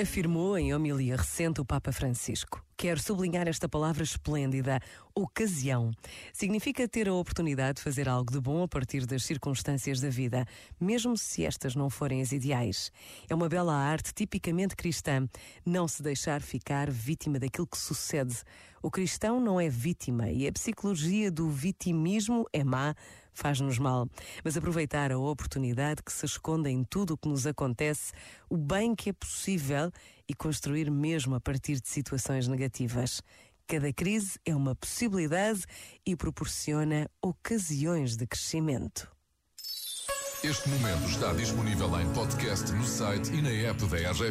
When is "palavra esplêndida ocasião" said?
3.68-5.90